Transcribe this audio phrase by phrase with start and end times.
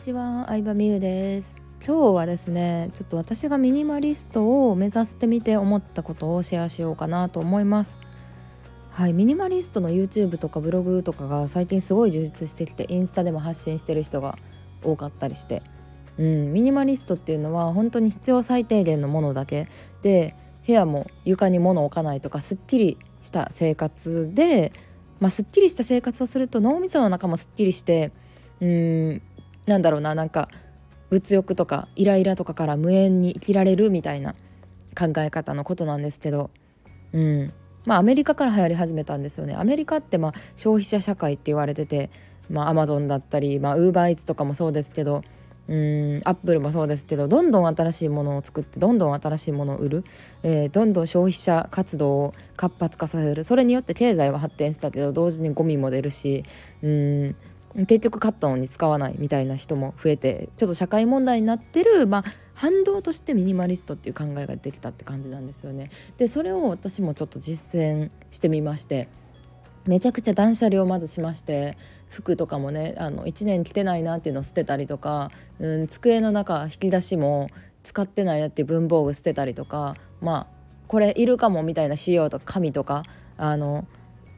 [0.00, 1.54] ちは、相葉美優です。
[1.86, 7.98] 今日はですねちょっと私がミニマリストを目指してみて思ったことをシェアしようかなと思います。
[8.92, 14.38] はいミニマリストの YouTube とかブログとかが最近すごい充実してきてインスタでも発信してる人が
[14.82, 15.62] 多かったりして。
[16.18, 19.68] うんミニマリストっていうのは本当に必要最低限のものだけ。
[20.00, 20.34] で
[20.66, 24.72] 部屋も床に物置かないとかすっきりした生活で
[25.18, 28.10] まあ、すっきりした生活をすると脳みその中もすっきりして
[28.60, 29.22] うん
[29.70, 30.48] なんだろうななんか
[31.10, 34.34] 物欲とかイライラとかから無縁に生きられるみたいな
[34.98, 36.50] 考え方のことなんですけど、
[37.12, 37.52] うん。
[37.86, 39.54] まあ、アメリカから流行り始めたんですよね。
[39.54, 42.10] アメリカってまあ消費者社会って言われてて、
[42.50, 45.22] ま、アマゾンだったり、まあ、ウーバーイーツとかもそうですけど
[45.68, 50.04] うんアップルもそうですけどどんどん新しいものを作ってどんどん新しいものを売る、
[50.42, 53.44] えー、どんどん消費者活動を活発化させる。
[53.44, 56.44] それによって経済は発展したけど同時にゴミも出るし
[56.82, 57.36] うん。
[57.74, 65.90] 結局買ったのに使わないみたいな人も増えてちょっと社会問題になってる、まあ、反動としてミニマリストっていう考えができたって感じなんですよね。
[66.18, 69.08] でそれを私もちょっと実践してみまして
[69.86, 71.78] めちゃくちゃ断捨離をまずしまして
[72.08, 77.48] 服とかもねあの1年着てないなっていうのを捨てたりとか、うん、机の中引き出しも
[77.84, 83.04] 使ってないなっていう文房具捨てたりとかまあこれいるかもみたいな仕様とか紙とか
[83.38, 83.86] あの、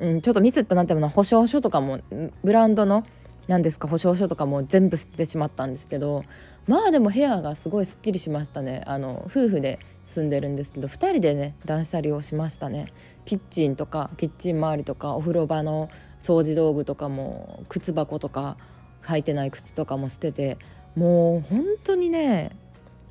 [0.00, 2.00] うん、ちょっとミスったなってもの保証書とかも
[2.42, 3.06] ブランドの
[3.50, 3.88] 何ですか？
[3.88, 6.24] 保証書とかも全部捨ててしまったんですけど
[6.68, 8.84] まあでも部屋がすごいすっきりしましたね。
[8.86, 12.92] あの夫婦で住んでるんですけど2人でね断捨離をしましたね。
[13.24, 15.90] キッチンとかキッチン周りとかお風呂場の
[16.22, 18.56] 掃除道具とかも靴箱とか
[19.02, 20.56] 履いてない靴とかも捨てて
[20.94, 22.56] もう本当にね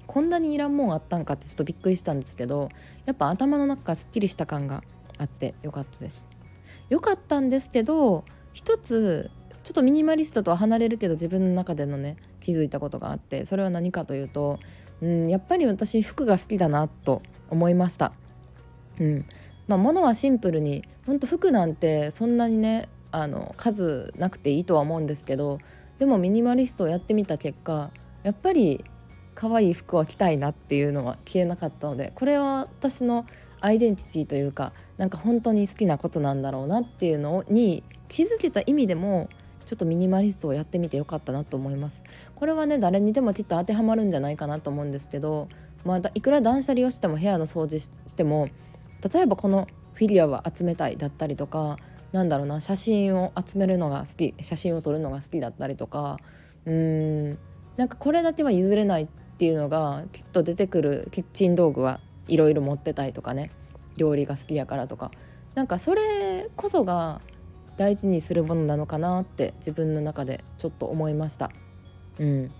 [0.07, 2.69] こんなにいらんもんあったんかってちょっとびっくりしたんですけど
[3.05, 4.83] やっぱ頭の中がすっきりした感が
[5.17, 6.23] あってよかったです。
[6.89, 9.31] よかったんですけど一つ
[9.63, 14.59] ちょっとミニマリストとは離れるけど自分の中でのね気づいたことがあってそれは何かというと、
[15.01, 18.13] うん、やっぱり私服が好きだなと思いました。
[18.99, 19.25] うん
[19.67, 25.59] まあ、物はシンプルに本当服なんてそんなにねあの数なくていいとは思うんですけど
[25.99, 27.91] でもミニマリストをやってみた結果
[28.23, 28.83] やっぱり
[29.35, 33.25] 可愛い服は着たいなっていうのは消えなかったのでこれは私の
[33.61, 39.29] アイデンティティというかなんか本当に好きなことなんだろうなっていうのに気づけた意味でも
[39.69, 42.01] ちょっとミニマリストをやってみてよかったなと思います。
[42.33, 45.47] これはね誰にでもきっと当てはまるんじゃないかなと思うんですけど
[45.85, 47.87] まあいくら断捨離をしても部屋の掃除し
[48.17, 48.49] ても
[49.13, 51.77] 例えばこのフィギュアは集めたいだったりとか
[52.13, 56.17] なんだろうな写真を集めるのが好き写真を撮るのが好きだったりとか
[56.65, 57.37] うーん
[57.77, 63.51] なんかこれだけは譲れないっていうのがきっと出てくるキッチン道具はいろいろ持ってたいとかね
[63.97, 65.11] 料理が好きやからとか。
[65.55, 67.21] なんかそれこそが
[67.79, 71.49] 大事にするものなのかなって自分の中でちょっと思いました。
[72.19, 72.51] うん、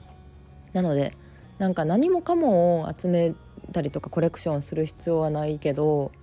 [0.71, 1.13] なので
[1.57, 3.33] なんか何もかもを集め
[3.73, 6.13] たりとかコレクションする必要はないけど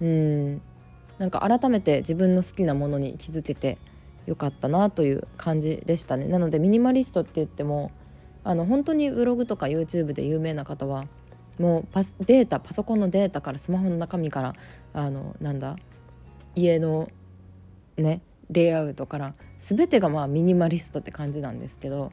[0.00, 0.62] うん。
[1.18, 3.78] なんか改めて自分の好きなものに気づけて
[4.26, 6.26] よかったなという感じでしたね。
[6.26, 7.90] なのでミニマリストって言っても
[8.44, 11.06] あの本当にブログとか YouTube で有名な方は
[11.58, 14.54] もうパデータパソコンのデータからスマホの中身から
[14.92, 15.76] あのなんだ
[16.54, 17.08] 家の
[17.96, 22.10] ねレイアウトから全てがまあミニマリストって感じなんですけど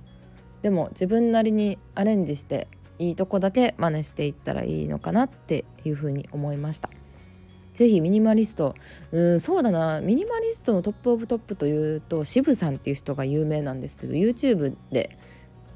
[0.61, 2.67] でも自分なりにアレンジして
[2.99, 6.89] いいとこだけ真似していったらいいのかなっていうふうに思いました。
[7.73, 8.75] ぜひミニマリスト
[9.11, 15.17] うんそうだなミニマリストのトップオブトップというと渋さんっていう人が有名なんですけど YouTube で、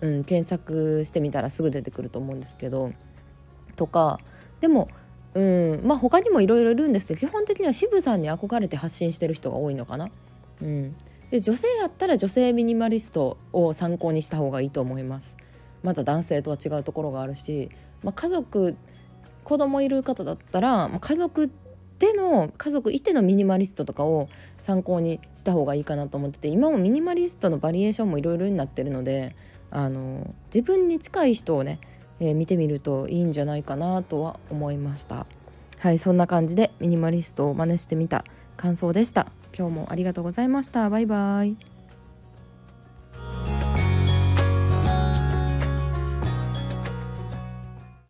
[0.01, 2.93] うん、検索してみたらすぐ出てくると思うんですけど
[3.75, 4.19] とか
[4.61, 4.89] でも
[5.37, 10.09] うんまあ他にもいろいろいるんですけど基本的には渋さんに憧れて発信してる人が多いのかな。
[10.63, 10.95] うん、
[11.29, 15.35] で女性やったら女性ミニマリストを参考にした方がいいと思います。
[15.83, 17.69] また男性とは違うところがあるし、
[18.01, 18.75] まあ、家族
[19.43, 21.51] 子供いる方だったら、まあ、家族
[21.99, 29.35] での家族いてのミニマリストとかを参考にした方がいいかなと思ってて今もミニマリストのバリエーションもいろいろになってるので
[29.69, 31.79] あの自分に近い人をね
[32.19, 35.25] えー、見てみるといいんじゃないかなとは思いました
[35.79, 38.25] はいそんな感じでミニマリストを真似してみた
[38.55, 39.27] 感想でした。
[39.57, 40.89] 今日もありがとうございました。
[40.89, 41.76] バイバイ。